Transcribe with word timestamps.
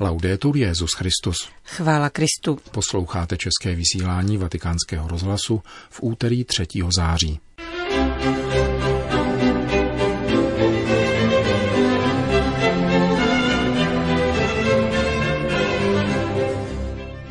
Laudetur 0.00 0.56
Jezus 0.56 0.92
Christus. 0.92 1.48
Chvála 1.64 2.10
Kristu. 2.10 2.58
Posloucháte 2.70 3.36
české 3.36 3.74
vysílání 3.74 4.38
Vatikánského 4.38 5.08
rozhlasu 5.08 5.62
v 5.90 6.02
úterý 6.02 6.44
3. 6.44 6.66
září. 6.96 7.40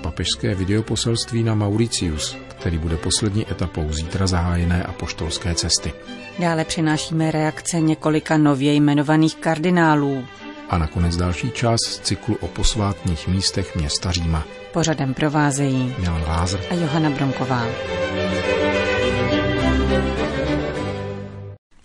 Papežské 0.02 0.56
videoposelství 0.56 1.44
na 1.44 1.56
Mauricius, 1.56 2.38
který 2.48 2.78
bude 2.78 2.98
poslední 2.98 3.52
etapou 3.52 3.94
zítra 3.94 4.28
zahájené 4.28 4.84
apoštolské 4.84 5.56
cesty. 5.56 5.94
Dále 6.40 6.66
přinášíme 6.66 7.32
reakce 7.32 7.80
několika 7.80 8.38
nově 8.38 8.74
jmenovaných 8.74 9.36
kardinálů. 9.36 10.26
A 10.74 10.78
nakonec 10.78 11.16
další 11.18 11.52
část 11.52 11.86
z 11.86 12.00
cyklu 12.00 12.36
o 12.36 12.48
posvátných 12.48 13.28
místech 13.28 13.76
města 13.76 14.12
Říma. 14.12 14.44
Pořadem 14.72 15.14
provázejí 15.14 15.96
Milan 16.00 16.24
Lázr 16.28 16.60
a 16.72 16.74
Johana 16.74 17.10
Bronková. 17.10 17.66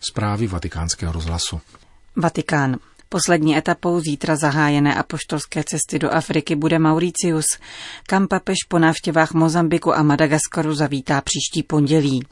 Zprávy 0.00 0.46
vatikánského 0.46 1.12
rozhlasu. 1.12 1.60
Vatikán. 2.16 2.76
Poslední 3.08 3.56
etapou 3.56 4.00
zítra 4.00 4.36
zahájené 4.36 4.94
apoštolské 4.94 5.64
cesty 5.64 5.98
do 5.98 6.10
Afriky 6.10 6.56
bude 6.56 6.78
Mauricius, 6.78 7.46
kam 8.06 8.28
papež 8.28 8.56
po 8.68 8.78
návštěvách 8.78 9.32
Mozambiku 9.32 9.94
a 9.94 10.02
Madagaskaru 10.02 10.74
zavítá 10.74 11.20
příští 11.20 11.62
pondělí. 11.62 12.22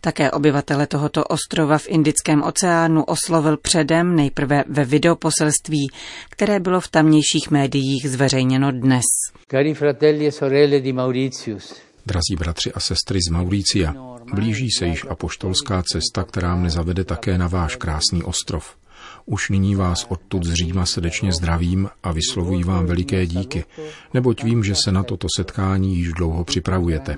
Také 0.00 0.30
obyvatele 0.30 0.86
tohoto 0.86 1.24
ostrova 1.24 1.78
v 1.78 1.88
Indickém 1.88 2.42
oceánu 2.42 3.04
oslovil 3.04 3.56
předem 3.56 4.16
nejprve 4.16 4.64
ve 4.68 4.84
videoposelství, 4.84 5.90
které 6.30 6.60
bylo 6.60 6.80
v 6.80 6.88
tamnějších 6.88 7.50
médiích 7.50 8.10
zveřejněno 8.10 8.72
dnes. 8.72 9.04
Cari 9.50 9.74
fratelli 9.74 10.26
e 10.26 10.32
sorelle 10.32 10.80
di 10.80 10.92
Mauritius, 10.92 11.74
Drazí 12.06 12.36
bratři 12.38 12.72
a 12.72 12.80
sestry 12.80 13.18
z 13.28 13.30
Mauricia, 13.30 13.94
blíží 14.34 14.70
se 14.70 14.86
již 14.86 15.06
apoštolská 15.08 15.82
cesta, 15.82 16.24
která 16.24 16.56
mne 16.56 16.70
zavede 16.70 17.04
také 17.04 17.38
na 17.38 17.48
váš 17.48 17.76
krásný 17.76 18.22
ostrov. 18.22 18.76
Už 19.26 19.50
nyní 19.50 19.74
vás 19.74 20.06
odtud 20.08 20.44
z 20.44 20.52
Říma 20.52 20.86
srdečně 20.86 21.32
zdravím 21.32 21.88
a 22.02 22.12
vyslovuji 22.12 22.64
vám 22.64 22.86
veliké 22.86 23.26
díky, 23.26 23.64
neboť 24.14 24.44
vím, 24.44 24.64
že 24.64 24.74
se 24.74 24.92
na 24.92 25.02
toto 25.02 25.26
setkání 25.36 25.96
již 25.96 26.12
dlouho 26.12 26.44
připravujete. 26.44 27.16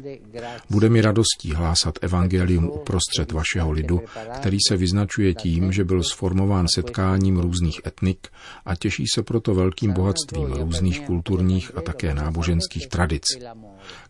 Bude 0.71 0.89
mi 0.89 1.01
radostí 1.01 1.53
hlásat 1.53 1.99
evangelium 2.01 2.65
uprostřed 2.65 3.33
vašeho 3.33 3.71
lidu, 3.71 4.01
který 4.35 4.59
se 4.69 4.77
vyznačuje 4.77 5.35
tím, 5.35 5.73
že 5.73 5.85
byl 5.85 6.03
sformován 6.03 6.67
setkáním 6.75 7.39
různých 7.39 7.81
etnik 7.87 8.29
a 8.65 8.75
těší 8.75 9.05
se 9.15 9.23
proto 9.23 9.55
velkým 9.55 9.93
bohatstvím 9.93 10.53
různých 10.53 11.01
kulturních 11.01 11.71
a 11.77 11.81
také 11.81 12.15
náboženských 12.15 12.87
tradic. 12.87 13.27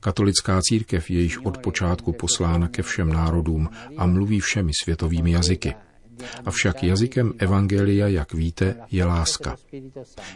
Katolická 0.01 0.61
církev 0.63 1.11
je 1.11 1.21
již 1.21 1.39
od 1.39 1.59
počátku 1.59 2.13
poslána 2.13 2.69
ke 2.69 2.83
všem 2.83 3.13
národům 3.13 3.69
a 3.97 4.07
mluví 4.07 4.41
všemi 4.41 4.73
světovými 4.83 5.33
jazyky. 5.33 5.75
Avšak 6.45 6.83
jazykem 6.83 7.33
Evangelia, 7.39 8.09
jak 8.09 8.33
víte, 8.33 8.75
je 8.91 9.05
láska. 9.05 9.57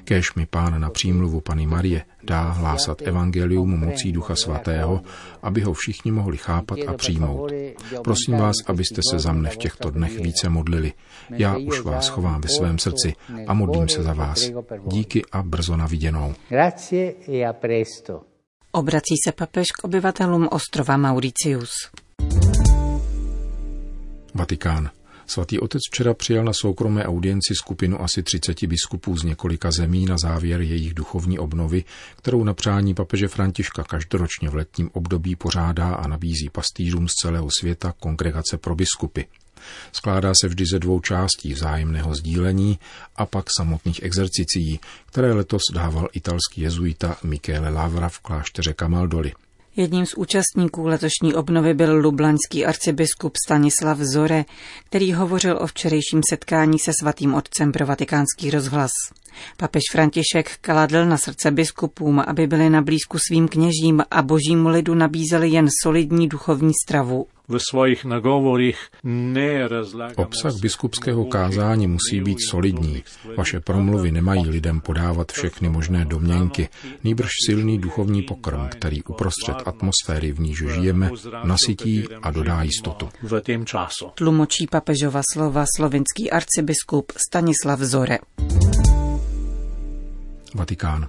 Kéž 0.05 0.35
mi 0.35 0.47
pán 0.47 0.81
na 0.81 0.91
přímluvu 0.91 1.41
Pany 1.41 1.67
Marie 1.67 2.05
dá 2.23 2.43
hlásat 2.43 3.03
Evangelium 3.03 3.79
mocí 3.79 4.13
Ducha 4.13 4.37
Svatého, 4.37 5.01
aby 5.43 5.61
ho 5.61 5.73
všichni 5.73 6.13
mohli 6.13 6.37
chápat 6.37 6.79
a 6.87 6.93
přijmout. 6.93 7.53
Prosím 8.05 8.37
vás, 8.37 8.57
abyste 8.67 9.01
se 9.11 9.19
za 9.19 9.33
mne 9.33 9.51
v 9.51 9.57
těchto 9.57 9.91
dnech 9.91 10.21
více 10.21 10.49
modlili. 10.49 10.93
Já 11.31 11.57
už 11.57 11.81
vás 11.81 12.09
chovám 12.09 12.41
ve 12.41 12.49
svém 12.49 12.79
srdci 12.79 13.15
a 13.47 13.55
modlím 13.55 13.89
se 13.89 14.03
za 14.03 14.13
vás. 14.13 14.51
Díky 14.87 15.23
a 15.33 15.43
brzo 15.43 15.77
na 15.77 15.87
viděnou. 15.87 16.35
Grazie 16.49 17.15
e 17.29 17.45
a 17.47 17.53
presto. 17.53 18.21
Obrací 18.73 19.15
se 19.27 19.33
papež 19.33 19.67
k 19.71 19.85
obyvatelům 19.85 20.49
ostrova 20.51 20.97
Mauricius. 20.97 21.71
Vatikán. 24.35 24.91
Svatý 25.31 25.59
otec 25.59 25.81
včera 25.91 26.15
přijal 26.15 26.45
na 26.45 26.53
soukromé 26.53 27.05
audienci 27.05 27.55
skupinu 27.55 28.03
asi 28.03 28.23
30 28.23 28.65
biskupů 28.65 29.17
z 29.17 29.23
několika 29.23 29.71
zemí 29.71 30.07
na 30.07 30.17
závěr 30.23 30.61
jejich 30.61 30.95
duchovní 30.95 31.39
obnovy, 31.39 31.85
kterou 32.17 32.45
na 32.45 32.55
přání 32.55 32.95
papeže 32.95 33.29
Františka 33.29 33.83
každoročně 33.83 34.49
v 34.49 34.55
letním 34.55 34.91
období 34.93 35.37
pořádá 35.37 35.95
a 35.95 36.09
nabízí 36.09 36.51
pastýřům 36.53 37.09
z 37.09 37.13
celého 37.13 37.49
světa 37.61 37.95
kongregace 38.01 38.59
pro 38.59 38.75
biskupy. 38.75 39.23
Skládá 39.93 40.33
se 40.41 40.49
vždy 40.49 40.65
ze 40.73 40.79
dvou 40.79 41.01
částí 41.01 41.55
vzájemného 41.55 42.15
sdílení 42.15 42.79
a 43.17 43.27
pak 43.27 43.45
samotných 43.57 44.03
exercicí, 44.03 44.81
které 45.07 45.33
letos 45.33 45.63
dával 45.75 46.09
italský 46.13 46.61
jezuita 46.61 47.17
Michele 47.23 47.71
Lavra 47.71 48.09
v 48.09 48.19
klášteře 48.19 48.75
Camaldoli. 48.75 49.33
Jedním 49.77 50.07
z 50.07 50.15
účastníků 50.15 50.87
letošní 50.87 51.35
obnovy 51.35 51.75
byl 51.75 51.97
lublaňský 51.97 52.67
arcibiskup 52.67 53.37
Stanislav 53.47 53.99
Zore, 53.99 54.45
který 54.85 55.13
hovořil 55.13 55.59
o 55.61 55.67
včerejším 55.67 56.21
setkání 56.31 56.79
se 56.79 56.93
svatým 57.01 57.35
otcem 57.35 57.73
pro 57.73 57.87
vatikánský 57.87 58.51
rozhlas. 58.51 58.91
Papež 59.57 59.83
František 59.93 60.59
kladl 60.61 61.05
na 61.05 61.17
srdce 61.17 61.51
biskupům, 61.51 62.21
aby 62.27 62.47
byli 62.47 62.71
na 62.71 62.83
blízku 62.83 63.19
svým 63.19 63.49
kněžím 63.49 64.03
a 64.11 64.23
božímu 64.23 64.69
lidu 64.69 64.95
nabízeli 64.95 65.49
jen 65.49 65.69
solidní 65.83 66.29
duchovní 66.29 66.73
stravu. 66.87 67.27
Obsah 70.17 70.55
biskupského 70.61 71.25
kázání 71.25 71.87
musí 71.87 72.21
být 72.21 72.39
solidní. 72.51 73.03
Vaše 73.37 73.61
promluvy 73.61 74.13
nemají 74.13 74.49
lidem 74.49 74.81
podávat 74.81 75.33
všechny 75.33 75.69
možné 75.69 76.05
domněnky, 76.05 76.69
nýbrž 77.05 77.31
silný 77.47 77.79
duchovní 77.79 78.23
pokrm, 78.23 78.69
který 78.69 79.03
uprostřed 79.03 79.57
atmosféry, 79.67 80.33
v 80.33 80.41
níž 80.41 80.59
žijeme, 80.59 81.11
nasytí 81.45 82.05
a 82.23 82.31
dodá 82.31 82.63
jistotu. 82.63 83.09
v 83.23 83.41
tým 83.41 83.67
času. 83.67 84.11
Tlumočí 84.15 84.67
papežova 84.67 85.23
slova 85.33 85.65
slovinský 85.77 86.31
arcibiskup 86.31 87.13
Stanislav 87.17 87.81
Zore. 87.81 88.19
Vatikán. 90.55 91.09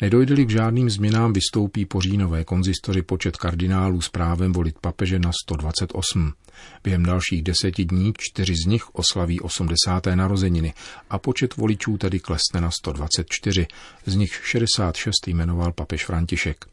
Nedojde-li 0.00 0.46
k 0.46 0.50
žádným 0.50 0.90
změnám, 0.90 1.32
vystoupí 1.32 1.86
po 1.86 2.00
říjnové 2.00 2.44
konzistoři 2.44 3.02
počet 3.02 3.36
kardinálů 3.36 4.00
s 4.00 4.08
právem 4.08 4.52
volit 4.52 4.78
papeže 4.78 5.18
na 5.18 5.30
128. 5.44 6.32
Během 6.84 7.02
dalších 7.02 7.42
deseti 7.42 7.84
dní 7.84 8.12
čtyři 8.18 8.54
z 8.54 8.66
nich 8.66 8.94
oslaví 8.94 9.40
80. 9.40 10.06
narozeniny 10.06 10.74
a 11.10 11.18
počet 11.18 11.56
voličů 11.56 11.98
tedy 11.98 12.20
klesne 12.20 12.60
na 12.60 12.70
124, 12.70 13.66
z 14.06 14.14
nich 14.14 14.40
66 14.44 15.28
jmenoval 15.28 15.72
papež 15.72 16.06
František. 16.06 16.64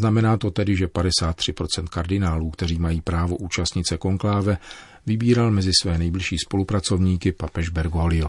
Znamená 0.00 0.36
to 0.36 0.50
tedy, 0.50 0.76
že 0.76 0.86
53% 0.86 1.88
kardinálů, 1.88 2.50
kteří 2.50 2.78
mají 2.78 3.00
právo 3.00 3.36
účastnit 3.36 3.88
se 3.88 3.96
konkláve, 3.96 4.58
vybíral 5.06 5.50
mezi 5.50 5.70
své 5.82 5.98
nejbližší 5.98 6.36
spolupracovníky 6.38 7.32
papež 7.32 7.68
Bergoglio. 7.68 8.28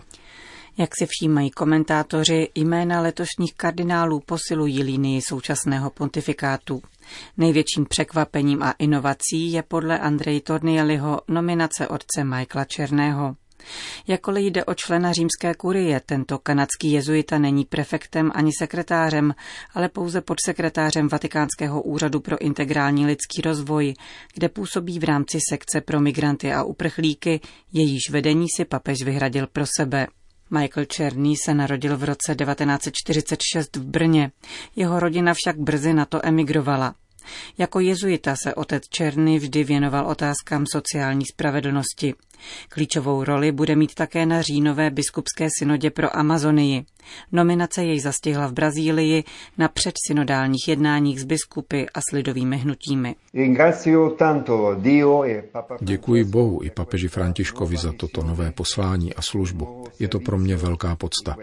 Jak 0.77 0.89
si 0.99 1.05
všímají 1.09 1.51
komentátoři, 1.51 2.49
jména 2.55 3.01
letošních 3.01 3.53
kardinálů 3.55 4.19
posilují 4.19 4.83
linii 4.83 5.21
současného 5.21 5.89
pontifikátu. 5.89 6.81
Největším 7.37 7.85
překvapením 7.85 8.63
a 8.63 8.71
inovací 8.79 9.51
je 9.51 9.63
podle 9.63 9.99
Andrej 9.99 10.41
Tornieliho 10.41 11.21
nominace 11.27 11.87
otce 11.87 12.23
Michaela 12.23 12.65
Černého. 12.65 13.35
Jakkoliv 14.07 14.45
jde 14.45 14.65
o 14.65 14.73
člena 14.73 15.13
římské 15.13 15.53
kurie, 15.53 16.01
tento 16.05 16.37
kanadský 16.37 16.91
jezuita 16.91 17.37
není 17.37 17.65
prefektem 17.65 18.31
ani 18.35 18.51
sekretářem, 18.59 19.35
ale 19.73 19.89
pouze 19.89 20.21
podsekretářem 20.21 21.07
Vatikánského 21.07 21.81
úřadu 21.81 22.19
pro 22.19 22.41
integrální 22.41 23.05
lidský 23.05 23.41
rozvoj, 23.41 23.93
kde 24.33 24.49
působí 24.49 24.99
v 24.99 25.03
rámci 25.03 25.39
sekce 25.49 25.81
pro 25.81 25.99
migranty 25.99 26.53
a 26.53 26.63
uprchlíky, 26.63 27.39
jejíž 27.73 28.09
vedení 28.09 28.47
si 28.55 28.65
papež 28.65 29.03
vyhradil 29.03 29.47
pro 29.47 29.65
sebe. 29.77 30.07
Michael 30.49 30.85
Černý 30.85 31.35
se 31.45 31.53
narodil 31.53 31.97
v 31.97 32.03
roce 32.03 32.35
1946 32.35 33.75
v 33.75 33.83
Brně. 33.85 34.31
Jeho 34.75 34.99
rodina 34.99 35.33
však 35.33 35.57
brzy 35.57 35.93
na 35.93 36.05
to 36.05 36.25
emigrovala. 36.25 36.95
Jako 37.57 37.79
jezuita 37.79 38.35
se 38.43 38.53
otec 38.53 38.83
Černý 38.89 39.39
vždy 39.39 39.63
věnoval 39.63 40.07
otázkám 40.07 40.65
sociální 40.71 41.25
spravedlnosti. 41.25 42.13
Klíčovou 42.69 43.23
roli 43.23 43.51
bude 43.51 43.75
mít 43.75 43.95
také 43.95 44.25
na 44.25 44.41
říjnové 44.41 44.89
biskupské 44.89 45.47
synodě 45.59 45.89
pro 45.89 46.17
Amazonii. 46.17 46.85
Nominace 47.31 47.83
jej 47.83 47.99
zastihla 47.99 48.47
v 48.47 48.53
Brazílii 48.53 49.23
na 49.57 49.67
předsynodálních 49.67 50.67
jednáních 50.67 51.19
s 51.19 51.23
biskupy 51.23 51.83
a 51.93 52.01
s 52.01 52.13
lidovými 52.13 52.57
hnutími. 52.57 53.15
Děkuji 55.81 56.23
Bohu 56.23 56.63
i 56.63 56.69
papeži 56.69 57.07
Františkovi 57.07 57.77
za 57.77 57.91
toto 57.91 58.23
nové 58.23 58.51
poslání 58.51 59.13
a 59.13 59.21
službu. 59.21 59.87
Je 59.99 60.07
to 60.07 60.19
pro 60.19 60.37
mě 60.37 60.55
velká 60.55 60.95
podsta. 60.95 61.35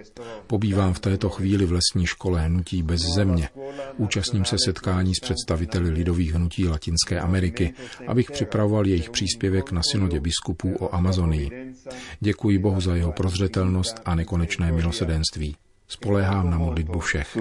Pobývám 0.46 0.92
v 0.92 1.00
této 1.00 1.28
chvíli 1.28 1.66
v 1.66 1.72
lesní 1.72 2.06
škole 2.06 2.40
hnutí 2.40 2.82
bez 2.82 3.00
země. 3.00 3.48
Účastním 3.96 4.44
se 4.44 4.56
setkání 4.64 5.14
s 5.14 5.20
představiteli 5.20 5.90
lidových 5.90 6.34
hnutí 6.34 6.68
Latinské 6.68 7.20
Ameriky, 7.20 7.74
abych 8.06 8.30
připravoval 8.30 8.86
jejich 8.86 9.10
příspěvek 9.10 9.72
na 9.72 9.82
synodě 9.90 10.20
biskupů 10.20 10.81
o 10.82 10.94
Amazonii. 10.94 11.74
Děkuji 12.20 12.58
Bohu 12.58 12.80
za 12.80 12.96
jeho 12.96 13.12
prozřetelnost 13.12 14.00
a 14.04 14.14
nekonečné 14.14 14.72
milosedenství. 14.72 15.56
Spoléhám 15.88 16.50
na 16.50 16.58
modlitbu 16.58 16.98
všech. 16.98 17.38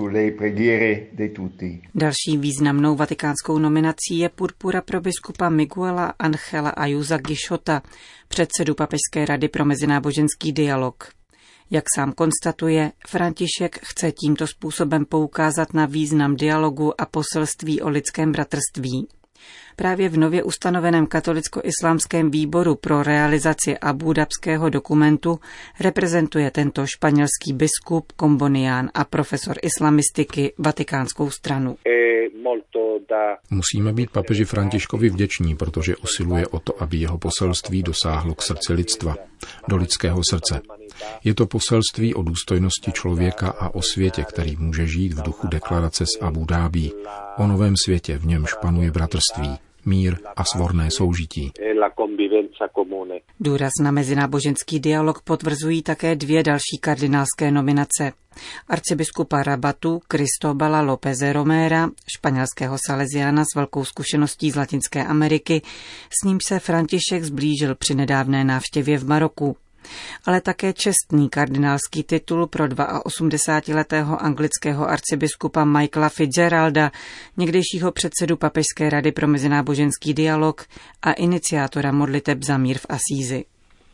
Další 1.96 2.38
významnou 2.38 2.96
vatikánskou 2.96 3.58
nominací 3.58 4.18
je 4.18 4.30
purpura 4.30 4.82
pro 4.82 5.02
biskupa 5.02 5.50
Miguela 5.50 6.14
Angela 6.20 6.70
Ayuza 6.70 7.18
Gishota, 7.18 7.82
předsedu 8.28 8.76
Papežské 8.76 9.26
rady 9.26 9.48
pro 9.48 9.66
mezináboženský 9.66 10.52
dialog. 10.52 11.12
Jak 11.70 11.84
sám 11.96 12.12
konstatuje, 12.12 12.92
František 13.08 13.80
chce 13.84 14.12
tímto 14.12 14.48
způsobem 14.48 15.06
poukázat 15.06 15.74
na 15.74 15.86
význam 15.86 16.36
dialogu 16.36 17.02
a 17.02 17.06
poselství 17.06 17.82
o 17.82 17.90
lidském 17.90 18.32
bratrství. 18.32 19.08
Právě 19.76 20.10
v 20.10 20.18
nově 20.18 20.44
ustanoveném 20.44 21.08
katolicko-islámském 21.08 22.32
výboru 22.32 22.76
pro 22.76 23.04
realizaci 23.04 23.78
abúdabského 23.78 24.70
dokumentu 24.70 25.40
reprezentuje 25.80 26.52
tento 26.52 26.86
španělský 26.86 27.54
biskup, 27.54 28.12
kombonián 28.12 28.90
a 28.94 29.04
profesor 29.04 29.56
islamistiky 29.62 30.54
Vatikánskou 30.58 31.30
stranu. 31.30 31.78
Musíme 33.50 33.94
být 33.94 34.10
papeži 34.10 34.46
Františkovi 34.46 35.10
vděční, 35.10 35.56
protože 35.56 35.96
usiluje 35.96 36.48
o 36.48 36.60
to, 36.60 36.84
aby 36.84 36.98
jeho 36.98 37.18
poselství 37.18 37.84
dosáhlo 37.84 38.36
k 38.36 38.42
srdci 38.42 38.74
lidstva, 38.74 39.16
do 39.68 39.78
lidského 39.78 40.22
srdce. 40.30 40.62
Je 41.24 41.34
to 41.34 41.46
poselství 41.46 42.16
o 42.16 42.22
důstojnosti 42.22 42.92
člověka 42.92 43.50
a 43.60 43.70
o 43.70 43.82
světě, 43.82 44.24
který 44.24 44.56
může 44.56 44.88
žít 44.88 45.14
v 45.14 45.22
duchu 45.22 45.48
deklarace 45.48 46.06
z 46.06 46.22
Abu 46.22 46.46
Dhabi, 46.46 46.92
o 47.38 47.48
novém 47.48 47.74
světě, 47.86 48.18
v 48.18 48.26
němž 48.26 48.54
panuje 48.62 48.92
bratrství, 48.92 49.58
mír 49.86 50.18
a 50.36 50.44
svorné 50.44 50.92
soužití. 50.92 51.52
Důraz 53.40 53.72
na 53.82 53.92
mezináboženský 53.92 54.80
dialog 54.80 55.22
potvrzují 55.22 55.82
také 55.82 56.16
dvě 56.16 56.44
další 56.44 56.78
kardinálské 56.82 57.52
nominace. 57.52 58.14
Arcibiskupa 58.68 59.44
Rabatu 59.44 60.00
Cristobala 60.08 60.82
Lópeze 60.82 61.34
Romera, 61.34 61.90
španělského 62.18 62.78
salesiána 62.88 63.44
s 63.44 63.56
velkou 63.56 63.84
zkušeností 63.86 64.52
z 64.52 64.56
Latinské 64.56 65.06
Ameriky, 65.06 65.62
s 66.22 66.26
ním 66.26 66.38
se 66.48 66.60
František 66.60 67.24
zblížil 67.24 67.76
při 67.76 67.96
nedávné 67.96 68.44
návštěvě 68.44 68.98
v 68.98 69.08
Maroku 69.08 69.58
ale 70.26 70.42
také 70.42 70.74
čestný 70.74 71.30
kardinálský 71.30 72.04
titul 72.04 72.48
pro 72.48 72.66
82-letého 72.66 74.24
anglického 74.24 74.90
arcibiskupa 74.90 75.66
Michaela 75.66 76.10
Fitzgeralda, 76.10 76.92
někdejšího 77.38 77.92
předsedu 77.92 78.38
Papežské 78.38 78.90
rady 78.90 79.12
pro 79.12 79.28
mezináboženský 79.28 80.14
dialog 80.14 80.66
a 81.02 81.14
iniciátora 81.14 81.92
modliteb 81.92 82.44
za 82.44 82.58
mír 82.58 82.78
v 82.78 82.86
Asízi. 82.90 83.46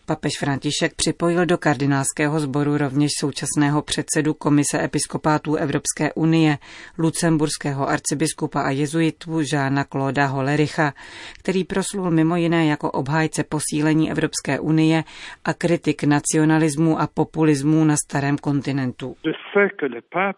Papež 0.09 0.31
František 0.39 0.93
připojil 0.95 1.45
do 1.45 1.57
kardinálského 1.57 2.39
sboru 2.39 2.77
rovněž 2.77 3.11
současného 3.19 3.81
předsedu 3.81 4.33
Komise 4.33 4.83
episkopátů 4.83 5.55
Evropské 5.55 6.13
unie, 6.13 6.57
lucemburského 6.97 7.89
arcibiskupa 7.89 8.61
a 8.61 8.69
jezuitu 8.69 9.41
Žána 9.41 9.83
Klóda 9.83 10.25
Holericha, 10.25 10.93
který 11.39 11.63
proslul 11.63 12.11
mimo 12.11 12.35
jiné 12.35 12.65
jako 12.65 12.91
obhájce 12.91 13.43
posílení 13.43 14.11
Evropské 14.11 14.59
unie 14.59 15.03
a 15.45 15.53
kritik 15.53 16.03
nacionalismu 16.03 16.99
a 16.99 17.07
populismu 17.07 17.85
na 17.85 17.95
starém 17.97 18.37
kontinentu. 18.37 19.15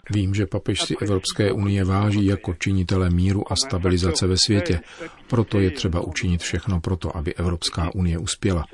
Vím, 0.09 0.35
že 0.35 0.45
papež 0.45 0.81
si 0.81 0.95
Evropské 1.01 1.51
unie 1.51 1.85
váží 1.85 2.25
jako 2.25 2.53
činitele 2.53 3.09
míru 3.09 3.51
a 3.51 3.55
stabilizace 3.55 4.27
ve 4.27 4.35
světě. 4.45 4.79
Proto 5.27 5.59
je 5.59 5.71
třeba 5.71 6.01
učinit 6.01 6.41
všechno 6.41 6.81
proto, 6.81 7.17
aby 7.17 7.35
Evropská 7.35 7.95
unie 7.95 8.17
uspěla. 8.17 8.65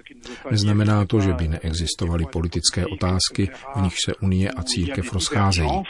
Neznamená 0.51 1.05
to, 1.05 1.19
že 1.19 1.33
by 1.33 1.47
neexistovaly 1.47 2.25
politické 2.31 2.85
otázky, 2.85 3.49
v 3.75 3.81
nich 3.81 3.93
se 4.05 4.15
Unie 4.15 4.49
a 4.51 4.63
církev 4.63 5.13
rozcházejí. 5.13 5.83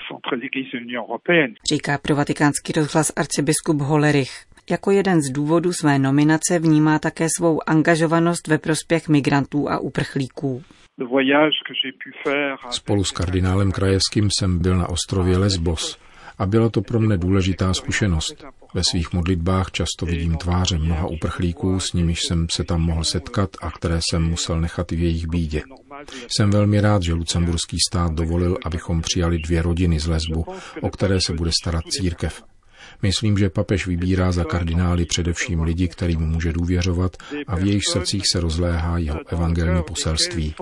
Říká 1.70 1.98
pro 1.98 2.16
vatikánský 2.16 2.74
rozhlas 2.74 3.12
arcibiskup 3.16 3.82
Holerich. 3.82 4.32
Jako 4.70 4.92
jeden 4.92 5.22
z 5.22 5.32
důvodů 5.32 5.74
své 5.74 6.00
nominace 6.00 6.60
vnímá 6.60 7.00
také 7.00 7.28
svou 7.38 7.70
angažovanost 7.70 8.48
ve 8.48 8.58
prospěch 8.58 9.10
migrantů 9.10 9.70
a 9.70 9.80
uprchlíků. 9.80 10.64
Spolu 12.70 13.04
s 13.04 13.12
kardinálem 13.12 13.72
Krajevským 13.72 14.30
jsem 14.32 14.60
byl 14.60 14.78
na 14.78 14.90
ostrově 14.90 15.38
Lesbos 15.38 16.00
a 16.38 16.46
byla 16.46 16.70
to 16.70 16.82
pro 16.82 17.00
mne 17.00 17.18
důležitá 17.18 17.74
zkušenost. 17.74 18.46
Ve 18.75 18.83
svých 18.83 19.13
modlitbách 19.13 19.72
často 19.72 20.06
vidím 20.06 20.38
tváře 20.38 20.77
mnoha 20.77 21.07
uprchlíků, 21.07 21.80
s 21.80 21.94
nimiž 21.94 22.19
jsem 22.27 22.48
se 22.51 22.63
tam 22.63 22.81
mohl 22.81 23.04
setkat 23.04 23.50
a 23.62 23.72
které 23.72 24.00
jsem 24.01 24.24
musel 24.24 24.62
nechat 24.62 24.92
v 24.92 25.00
jejich 25.00 25.27
bídě. 25.27 25.62
Jsem 26.27 26.50
velmi 26.50 26.81
rád, 26.81 27.04
že 27.04 27.13
lucemburský 27.13 27.77
stát 27.89 28.13
dovolil, 28.13 28.57
abychom 28.66 29.01
přijali 29.01 29.39
dvě 29.39 29.62
rodiny 29.62 30.00
z 30.00 30.07
lesbu, 30.07 30.45
o 30.81 30.89
které 30.89 31.18
se 31.25 31.33
bude 31.33 31.51
starat 31.62 31.83
církev. 31.89 32.44
Myslím, 33.02 33.38
že 33.38 33.50
papež 33.50 33.88
vybírá 33.88 34.32
za 34.32 34.44
kardinály 34.44 35.06
především 35.06 35.62
lidi, 35.62 35.88
kterým 35.88 36.20
může 36.20 36.54
důvěřovat 36.54 37.18
a 37.48 37.56
v 37.56 37.66
jejich 37.66 37.84
srdcích 37.92 38.24
se 38.32 38.40
rozléhá 38.40 38.98
jeho 38.98 39.20
evangelní 39.28 39.84
poselství. 39.84 40.56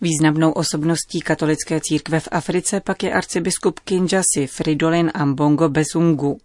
Významnou 0.00 0.52
osobností 0.52 1.20
katolické 1.20 1.80
církve 1.80 2.20
v 2.20 2.28
Africe 2.30 2.80
pak 2.80 3.02
je 3.02 3.12
arcibiskup 3.12 3.80
Kinjasi 3.80 4.46
Fridolin 4.46 5.10
Ambongo 5.14 5.68
Besungu. 5.68 6.38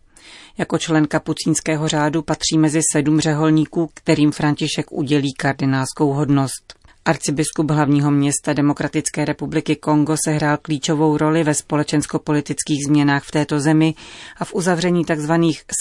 Jako 0.57 0.77
člen 0.77 1.07
kapucínského 1.07 1.87
řádu 1.87 2.21
patří 2.21 2.57
mezi 2.57 2.79
sedm 2.93 3.19
řeholníků, 3.19 3.89
kterým 3.93 4.31
František 4.31 4.91
udělí 4.91 5.33
kardinálskou 5.33 6.13
hodnost. 6.13 6.78
Arcibiskup 7.05 7.71
hlavního 7.71 8.11
města 8.11 8.53
Demokratické 8.53 9.25
republiky 9.25 9.75
Kongo 9.75 10.15
sehrál 10.25 10.57
klíčovou 10.61 11.17
roli 11.17 11.43
ve 11.43 11.53
společensko-politických 11.53 12.85
změnách 12.87 13.23
v 13.23 13.31
této 13.31 13.59
zemi 13.59 13.93
a 14.39 14.45
v 14.45 14.53
uzavření 14.53 15.05
tzv. 15.05 15.31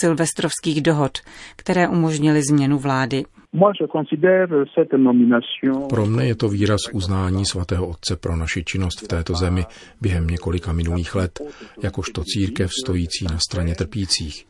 silvestrovských 0.01 0.83
dohod, 0.83 1.19
které 1.57 1.89
umožnily 1.89 2.43
změnu 2.43 2.79
vlády. 2.79 3.25
Pro 5.89 6.07
mne 6.07 6.27
je 6.27 6.35
to 6.35 6.49
výraz 6.49 6.81
uznání 6.93 7.45
svatého 7.45 7.89
Otce 7.89 8.17
pro 8.17 8.37
naši 8.37 8.65
činnost 8.65 9.03
v 9.03 9.09
této 9.09 9.35
zemi 9.35 9.65
během 10.01 10.27
několika 10.27 10.73
minulých 10.73 11.15
let, 11.15 11.41
jakožto 11.83 12.25
církev 12.25 12.71
stojící 12.85 13.25
na 13.25 13.39
straně 13.39 13.75
trpících. 13.75 14.47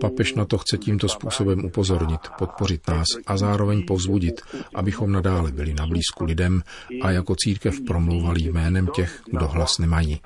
Papež 0.00 0.34
na 0.34 0.44
to 0.44 0.58
chce 0.58 0.78
tímto 0.78 1.08
způsobem 1.08 1.64
upozornit, 1.64 2.20
podpořit 2.38 2.88
nás 2.88 3.06
a 3.26 3.36
zároveň 3.36 3.84
povzbudit, 3.86 4.40
abychom 4.74 5.12
nadále 5.12 5.52
byli 5.52 5.74
na 5.74 5.86
blízku 5.86 6.24
lidem 6.24 6.62
a 7.02 7.10
jako 7.10 7.34
církev 7.36 7.80
promlouvali 7.86 8.40
jménem 8.40 8.86
těch, 8.86 9.22
kdo 9.30 9.48
hlas 9.48 9.78
nemají. 9.78 10.20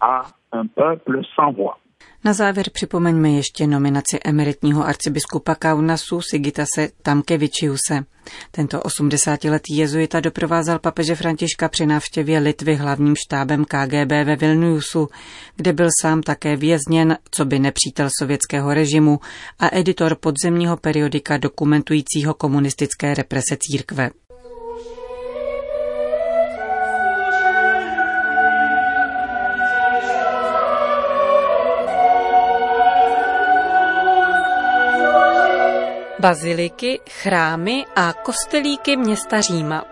Na 2.25 2.33
závěr 2.33 2.71
připomeňme 2.73 3.31
ještě 3.31 3.67
nominaci 3.67 4.19
emeritního 4.25 4.87
arcibiskupa 4.87 5.55
Kaunasu 5.55 6.21
Sigitase 6.21 6.89
Tamkevičiuse. 7.03 8.05
Tento 8.51 8.79
80-letý 8.79 9.77
jezuita 9.77 10.21
doprovázel 10.21 10.79
papeže 10.79 11.15
Františka 11.15 11.69
při 11.69 11.87
návštěvě 11.87 12.39
Litvy 12.39 12.75
hlavním 12.75 13.17
štábem 13.17 13.65
KGB 13.65 14.11
ve 14.25 14.37
Vilniusu, 14.37 15.09
kde 15.57 15.73
byl 15.73 15.89
sám 16.03 16.23
také 16.23 16.57
vězněn, 16.57 17.19
co 17.31 17.45
by 17.45 17.59
nepřítel 17.59 18.09
sovětského 18.19 18.75
režimu 18.75 19.21
a 19.59 19.77
editor 19.77 20.15
podzemního 20.15 20.77
periodika 20.77 21.37
dokumentujícího 21.37 22.35
komunistické 22.35 23.15
represe 23.15 23.57
církve. 23.61 24.11
Baziliky, 36.21 37.01
chrámy 37.11 37.85
a 37.97 38.13
kostelíky 38.13 38.97
města 38.97 39.41
Říma. 39.41 39.85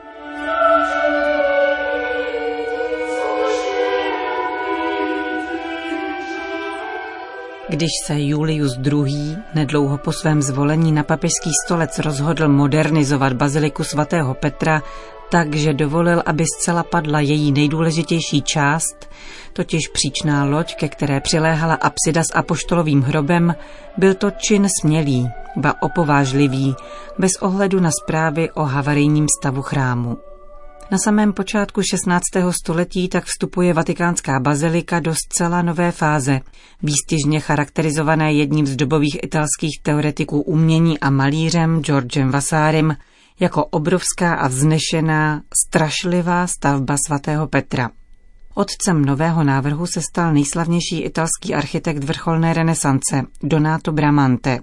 Když 7.68 7.90
se 8.04 8.20
Julius 8.20 8.78
II. 8.92 9.36
nedlouho 9.54 9.98
po 9.98 10.12
svém 10.12 10.42
zvolení 10.42 10.92
na 10.92 11.02
papežský 11.02 11.50
stolec 11.64 11.98
rozhodl 11.98 12.48
modernizovat 12.48 13.32
baziliku 13.32 13.84
svatého 13.84 14.34
Petra, 14.34 14.82
takže 15.30 15.74
dovolil, 15.74 16.22
aby 16.26 16.44
zcela 16.56 16.82
padla 16.82 17.20
její 17.20 17.52
nejdůležitější 17.52 18.42
část, 18.42 19.10
totiž 19.52 19.88
příčná 19.88 20.44
loď, 20.44 20.74
ke 20.74 20.88
které 20.88 21.20
přiléhala 21.20 21.74
apsida 21.74 22.22
s 22.22 22.34
apoštolovým 22.34 23.02
hrobem, 23.02 23.54
byl 23.96 24.14
to 24.14 24.30
čin 24.30 24.68
smělý, 24.80 25.28
ba 25.56 25.74
opovážlivý, 25.82 26.74
bez 27.18 27.36
ohledu 27.36 27.80
na 27.80 27.90
zprávy 28.02 28.50
o 28.50 28.62
havarijním 28.62 29.26
stavu 29.40 29.62
chrámu. 29.62 30.16
Na 30.90 30.98
samém 30.98 31.32
počátku 31.32 31.82
16. 31.90 32.22
století 32.62 33.08
tak 33.08 33.24
vstupuje 33.24 33.72
vatikánská 33.72 34.40
bazilika 34.40 35.00
do 35.00 35.14
zcela 35.14 35.62
nové 35.62 35.92
fáze, 35.92 36.40
výstižně 36.82 37.40
charakterizované 37.40 38.32
jedním 38.32 38.66
z 38.66 38.76
dobových 38.76 39.24
italských 39.24 39.80
teoretiků 39.82 40.40
umění 40.40 41.00
a 41.00 41.10
malířem 41.10 41.82
Georgem 41.82 42.30
Vassárem 42.30 42.96
jako 43.40 43.64
obrovská 43.64 44.34
a 44.34 44.48
vznešená, 44.48 45.42
strašlivá 45.66 46.46
stavba 46.46 46.96
svatého 47.06 47.46
Petra. 47.46 47.90
Otcem 48.54 49.04
nového 49.04 49.44
návrhu 49.44 49.86
se 49.86 50.02
stal 50.02 50.32
nejslavnější 50.32 51.00
italský 51.00 51.54
architekt 51.54 52.04
vrcholné 52.04 52.54
renesance 52.54 53.22
Donato 53.42 53.92
Bramante. 53.92 54.60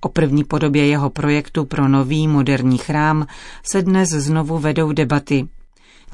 O 0.00 0.08
první 0.08 0.44
podobě 0.44 0.86
jeho 0.86 1.10
projektu 1.10 1.64
pro 1.64 1.88
nový 1.88 2.28
moderní 2.28 2.78
chrám 2.78 3.26
se 3.62 3.82
dnes 3.82 4.08
znovu 4.08 4.58
vedou 4.58 4.92
debaty. 4.92 5.48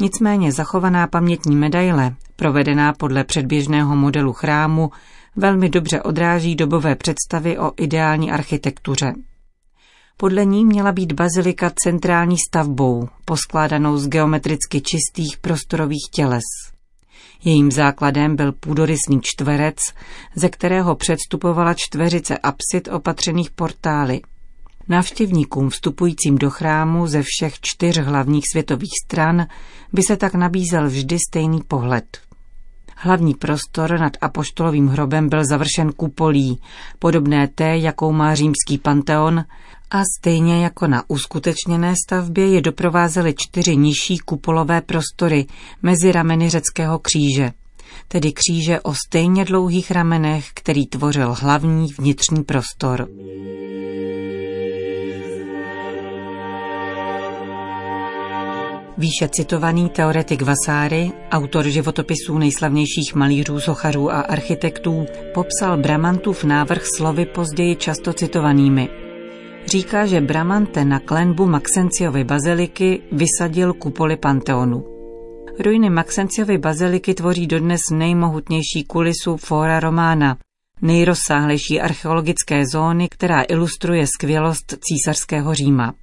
Nicméně 0.00 0.52
zachovaná 0.52 1.06
pamětní 1.06 1.56
medaile, 1.56 2.14
provedená 2.36 2.92
podle 2.92 3.24
předběžného 3.24 3.96
modelu 3.96 4.32
chrámu, 4.32 4.90
velmi 5.36 5.68
dobře 5.68 6.02
odráží 6.02 6.56
dobové 6.56 6.96
představy 6.96 7.58
o 7.58 7.72
ideální 7.76 8.32
architektuře. 8.32 9.14
Podle 10.16 10.44
ní 10.44 10.64
měla 10.64 10.92
být 10.92 11.12
bazilika 11.12 11.72
centrální 11.84 12.36
stavbou, 12.48 13.08
poskládanou 13.24 13.98
z 13.98 14.08
geometricky 14.08 14.80
čistých 14.80 15.38
prostorových 15.38 16.08
těles. 16.10 16.44
Jejím 17.44 17.72
základem 17.72 18.36
byl 18.36 18.52
půdorysný 18.52 19.20
čtverec, 19.22 19.76
ze 20.36 20.48
kterého 20.48 20.94
předstupovala 20.94 21.74
čtveřice 21.74 22.38
apsid 22.38 22.88
opatřených 22.88 23.50
portály. 23.50 24.20
Návštěvníkům 24.88 25.70
vstupujícím 25.70 26.38
do 26.38 26.50
chrámu 26.50 27.06
ze 27.06 27.22
všech 27.22 27.60
čtyř 27.60 27.98
hlavních 27.98 28.44
světových 28.52 28.92
stran 29.04 29.46
by 29.92 30.02
se 30.02 30.16
tak 30.16 30.34
nabízel 30.34 30.88
vždy 30.88 31.18
stejný 31.28 31.60
pohled. 31.68 32.18
Hlavní 32.96 33.34
prostor 33.34 34.00
nad 34.00 34.12
apoštolovým 34.20 34.88
hrobem 34.88 35.28
byl 35.28 35.44
završen 35.44 35.92
kupolí, 35.92 36.60
podobné 36.98 37.48
té, 37.48 37.78
jakou 37.78 38.12
má 38.12 38.34
římský 38.34 38.78
panteon, 38.78 39.44
a 39.90 40.02
stejně 40.18 40.64
jako 40.64 40.86
na 40.86 41.04
uskutečněné 41.08 41.94
stavbě 42.06 42.48
je 42.48 42.60
doprovázely 42.60 43.34
čtyři 43.36 43.76
nižší 43.76 44.18
kupolové 44.18 44.80
prostory 44.80 45.46
mezi 45.82 46.12
rameny 46.12 46.50
řeckého 46.50 46.98
kříže, 46.98 47.52
tedy 48.08 48.32
kříže 48.32 48.80
o 48.80 48.94
stejně 49.06 49.44
dlouhých 49.44 49.90
ramenech, 49.90 50.46
který 50.54 50.86
tvořil 50.86 51.34
hlavní 51.40 51.88
vnitřní 51.98 52.44
prostor. 52.44 53.08
Výše 58.98 59.28
citovaný 59.28 59.88
teoretik 59.88 60.42
Vasáry, 60.42 61.12
autor 61.30 61.68
životopisů 61.68 62.38
nejslavnějších 62.38 63.14
malířů, 63.14 63.60
sochařů 63.60 64.10
a 64.10 64.20
architektů, 64.20 65.06
popsal 65.34 65.76
Bramantův 65.76 66.44
návrh 66.44 66.82
slovy 66.96 67.26
později 67.26 67.76
často 67.76 68.12
citovanými. 68.12 68.88
Říká, 69.66 70.06
že 70.06 70.20
Bramante 70.20 70.84
na 70.84 70.98
klenbu 70.98 71.46
Maxenciovy 71.46 72.24
baziliky 72.24 73.02
vysadil 73.12 73.72
kupoly 73.72 74.16
Panteonu. 74.16 74.84
Ruiny 75.64 75.90
Maxenciovy 75.90 76.58
baziliky 76.58 77.14
tvoří 77.14 77.46
dodnes 77.46 77.80
nejmohutnější 77.92 78.84
kulisu 78.86 79.36
Fora 79.36 79.80
Romana, 79.80 80.36
nejrozsáhlejší 80.82 81.80
archeologické 81.80 82.66
zóny, 82.72 83.08
která 83.08 83.42
ilustruje 83.42 84.06
skvělost 84.06 84.74
císařského 84.80 85.54
Říma. 85.54 85.94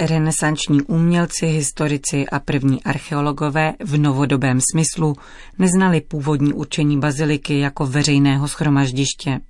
Renesanční 0.00 0.82
umělci, 0.82 1.46
historici 1.46 2.26
a 2.26 2.40
první 2.40 2.82
archeologové 2.82 3.72
v 3.84 3.98
novodobém 3.98 4.58
smyslu 4.72 5.14
neznali 5.58 6.00
původní 6.00 6.52
určení 6.52 6.98
baziliky 6.98 7.58
jako 7.58 7.86
veřejného 7.86 8.48
schromaždiště. 8.48 9.40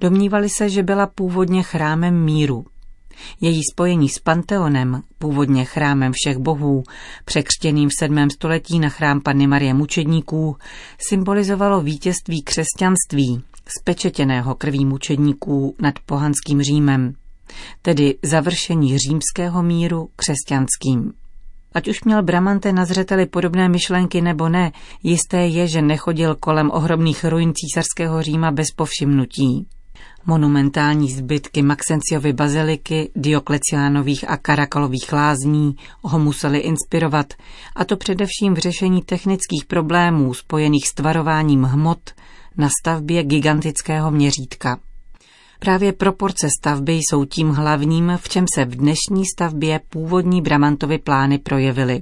Domnívali 0.00 0.48
se, 0.48 0.68
že 0.68 0.82
byla 0.82 1.06
původně 1.06 1.62
chrámem 1.62 2.24
míru. 2.24 2.64
Její 3.40 3.60
spojení 3.72 4.08
s 4.08 4.18
Panteonem, 4.18 5.02
původně 5.18 5.64
chrámem 5.64 6.12
všech 6.14 6.38
bohů, 6.38 6.82
překřtěným 7.24 7.88
v 7.88 7.92
7. 7.98 8.30
století 8.30 8.78
na 8.78 8.88
chrám 8.88 9.20
Panny 9.20 9.46
Marie 9.46 9.74
mučedníků, 9.74 10.56
symbolizovalo 11.08 11.80
vítězství 11.80 12.42
křesťanství, 12.42 13.42
spečetěného 13.80 14.54
krví 14.54 14.84
mučedníků 14.84 15.76
nad 15.80 15.94
pohanským 16.06 16.62
Římem 16.62 17.14
tedy 17.82 18.18
završení 18.22 18.98
římského 18.98 19.62
míru 19.62 20.08
křesťanským. 20.16 21.12
Ať 21.74 21.88
už 21.88 22.04
měl 22.04 22.22
Bramante 22.22 22.72
na 22.72 22.84
zřeteli 22.84 23.26
podobné 23.26 23.68
myšlenky 23.68 24.20
nebo 24.20 24.48
ne, 24.48 24.72
jisté 25.02 25.46
je, 25.46 25.66
že 25.66 25.82
nechodil 25.82 26.34
kolem 26.34 26.70
ohromných 26.70 27.24
ruin 27.24 27.52
císařského 27.54 28.22
Říma 28.22 28.50
bez 28.50 28.66
povšimnutí. 28.76 29.66
Monumentální 30.26 31.12
zbytky 31.12 31.62
Maxenciovy 31.62 32.32
baziliky, 32.32 33.10
Diokleciánových 33.16 34.30
a 34.30 34.36
Karakalových 34.36 35.12
lázní 35.12 35.76
ho 36.02 36.18
museli 36.18 36.58
inspirovat, 36.58 37.34
a 37.76 37.84
to 37.84 37.96
především 37.96 38.54
v 38.54 38.58
řešení 38.58 39.02
technických 39.02 39.64
problémů 39.64 40.34
spojených 40.34 40.88
s 40.88 40.94
tvarováním 40.94 41.62
hmot 41.64 42.10
na 42.56 42.68
stavbě 42.80 43.22
gigantického 43.22 44.10
měřítka. 44.10 44.78
Právě 45.62 45.92
proporce 45.92 46.48
stavby 46.58 46.92
jsou 46.92 47.24
tím 47.24 47.48
hlavním, 47.48 48.12
v 48.16 48.28
čem 48.28 48.44
se 48.54 48.64
v 48.64 48.76
dnešní 48.76 49.26
stavbě 49.34 49.80
původní 49.88 50.42
Bramantovy 50.42 50.98
plány 50.98 51.38
projevily. 51.38 52.00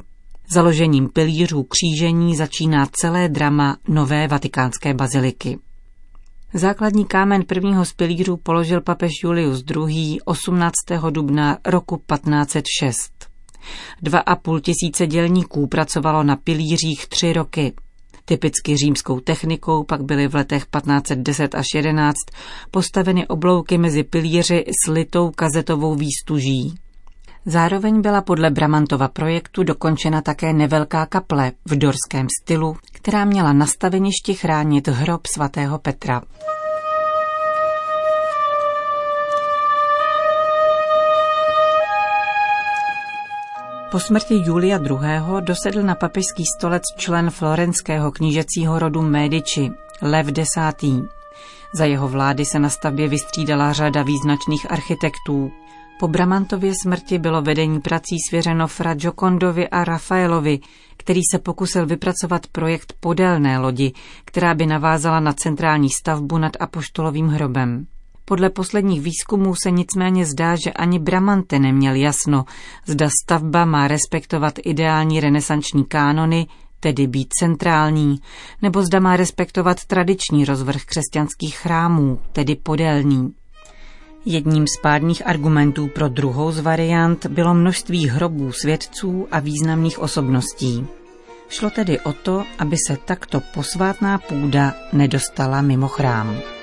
Založením 0.50 1.08
pilířů 1.08 1.62
křížení 1.62 2.36
začíná 2.36 2.86
celé 2.92 3.28
drama 3.28 3.76
nové 3.88 4.28
vatikánské 4.28 4.94
baziliky. 4.94 5.58
Základní 6.54 7.04
kámen 7.04 7.44
prvního 7.44 7.84
z 7.84 7.92
pilířů 7.92 8.36
položil 8.36 8.80
papež 8.80 9.12
Julius 9.24 9.64
II. 9.76 10.20
18. 10.24 10.72
dubna 11.10 11.58
roku 11.66 11.96
1506. 11.96 13.12
Dva 14.02 14.18
a 14.18 14.36
půl 14.36 14.60
tisíce 14.60 15.06
dělníků 15.06 15.66
pracovalo 15.66 16.22
na 16.22 16.36
pilířích 16.36 17.08
tři 17.08 17.32
roky– 17.32 17.72
Typicky 18.28 18.76
římskou 18.76 19.20
technikou 19.20 19.84
pak 19.84 20.02
byly 20.02 20.28
v 20.28 20.34
letech 20.34 20.62
1510 20.64 21.54
až 21.54 21.66
11 21.74 22.16
postaveny 22.70 23.26
oblouky 23.26 23.78
mezi 23.78 24.04
pilíři 24.04 24.64
s 24.84 24.90
litou 24.90 25.30
kazetovou 25.30 25.94
výstuží. 25.94 26.74
Zároveň 27.46 28.00
byla 28.00 28.22
podle 28.22 28.50
Bramantova 28.50 29.08
projektu 29.08 29.62
dokončena 29.62 30.20
také 30.20 30.52
nevelká 30.52 31.06
kaple 31.06 31.52
v 31.64 31.78
dorském 31.78 32.26
stylu, 32.42 32.76
která 32.92 33.24
měla 33.24 33.52
na 33.52 33.66
staveništi 33.66 34.34
chránit 34.34 34.88
hrob 34.88 35.26
svatého 35.26 35.78
Petra. 35.78 36.22
Po 43.90 44.00
smrti 44.00 44.42
Julia 44.44 44.78
II. 44.78 45.40
dosedl 45.40 45.82
na 45.82 45.94
papežský 45.94 46.44
stolec 46.56 46.82
člen 46.96 47.30
florenského 47.30 48.12
knížecího 48.12 48.78
rodu 48.78 49.02
Médici, 49.02 49.70
Lev 50.02 50.26
X. 50.38 50.48
Za 51.74 51.84
jeho 51.84 52.08
vlády 52.08 52.44
se 52.44 52.58
na 52.58 52.68
stavbě 52.68 53.08
vystřídala 53.08 53.72
řada 53.72 54.02
význačných 54.02 54.70
architektů. 54.70 55.50
Po 56.00 56.08
Bramantově 56.08 56.72
smrti 56.82 57.18
bylo 57.18 57.42
vedení 57.42 57.80
prací 57.80 58.16
svěřeno 58.28 58.68
Fra 58.68 58.94
Giocondovi 58.94 59.68
a 59.68 59.84
Rafaelovi, 59.84 60.58
který 60.96 61.20
se 61.32 61.38
pokusil 61.38 61.86
vypracovat 61.86 62.46
projekt 62.46 62.92
podélné 63.00 63.58
lodi, 63.58 63.92
která 64.24 64.54
by 64.54 64.66
navázala 64.66 65.20
na 65.20 65.32
centrální 65.32 65.90
stavbu 65.90 66.38
nad 66.38 66.52
apoštolovým 66.60 67.26
hrobem. 67.26 67.86
Podle 68.28 68.50
posledních 68.50 69.00
výzkumů 69.00 69.54
se 69.62 69.70
nicméně 69.70 70.26
zdá, 70.26 70.56
že 70.56 70.72
ani 70.72 70.98
Bramante 70.98 71.58
neměl 71.58 71.94
jasno, 71.94 72.44
zda 72.86 73.08
stavba 73.24 73.64
má 73.64 73.88
respektovat 73.88 74.54
ideální 74.64 75.20
renesanční 75.20 75.84
kánony, 75.84 76.46
tedy 76.80 77.06
být 77.06 77.28
centrální, 77.40 78.18
nebo 78.62 78.82
zda 78.82 79.00
má 79.00 79.16
respektovat 79.16 79.84
tradiční 79.84 80.44
rozvrh 80.44 80.84
křesťanských 80.84 81.58
chrámů, 81.58 82.20
tedy 82.32 82.56
podélný. 82.56 83.34
Jedním 84.24 84.66
z 84.66 84.80
pádných 84.82 85.26
argumentů 85.26 85.86
pro 85.86 86.08
druhou 86.08 86.52
z 86.52 86.60
variant 86.60 87.26
bylo 87.26 87.54
množství 87.54 88.08
hrobů 88.08 88.52
svědců 88.52 89.28
a 89.30 89.38
významných 89.38 89.98
osobností. 89.98 90.86
Šlo 91.48 91.70
tedy 91.70 92.00
o 92.00 92.12
to, 92.12 92.44
aby 92.58 92.76
se 92.86 92.96
takto 93.04 93.40
posvátná 93.54 94.18
půda 94.18 94.74
nedostala 94.92 95.62
mimo 95.62 95.88
chrám. 95.88 96.57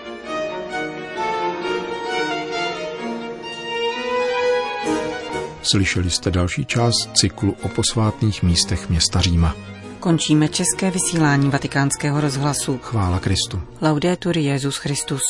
Slyšeli 5.72 6.10
jste 6.10 6.31
další 6.31 6.65
část 6.65 7.10
cyklu 7.13 7.55
o 7.62 7.67
posvátných 7.67 8.43
místech 8.43 8.89
města 8.89 9.22
Říma. 9.22 9.55
Končíme 10.00 10.48
české 10.48 10.91
vysílání 10.91 11.50
vatikánského 11.50 12.22
rozhlasu. 12.22 12.77
Chvála 12.77 13.19
Kristu. 13.19 13.62
Laudetur 13.81 14.38
Jezus 14.38 14.77
Christus. 14.77 15.22